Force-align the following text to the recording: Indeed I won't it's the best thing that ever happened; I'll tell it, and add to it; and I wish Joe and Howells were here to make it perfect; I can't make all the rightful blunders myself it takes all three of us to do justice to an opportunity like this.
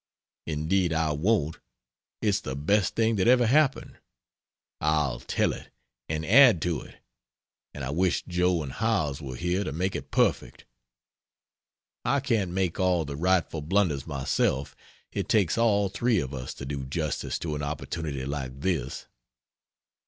Indeed 0.47 0.93
I 0.93 1.11
won't 1.11 1.59
it's 2.23 2.39
the 2.41 2.55
best 2.55 2.95
thing 2.95 3.17
that 3.17 3.27
ever 3.27 3.45
happened; 3.45 3.99
I'll 4.79 5.19
tell 5.19 5.53
it, 5.53 5.69
and 6.09 6.25
add 6.25 6.59
to 6.63 6.81
it; 6.81 6.95
and 7.75 7.83
I 7.83 7.91
wish 7.91 8.23
Joe 8.27 8.63
and 8.63 8.71
Howells 8.71 9.21
were 9.21 9.35
here 9.35 9.63
to 9.63 9.71
make 9.71 9.95
it 9.95 10.09
perfect; 10.09 10.65
I 12.03 12.19
can't 12.19 12.49
make 12.49 12.79
all 12.79 13.05
the 13.05 13.15
rightful 13.15 13.61
blunders 13.61 14.07
myself 14.07 14.75
it 15.11 15.29
takes 15.29 15.55
all 15.55 15.87
three 15.87 16.19
of 16.19 16.33
us 16.33 16.55
to 16.55 16.65
do 16.65 16.83
justice 16.83 17.37
to 17.37 17.53
an 17.53 17.61
opportunity 17.61 18.25
like 18.25 18.61
this. 18.61 19.05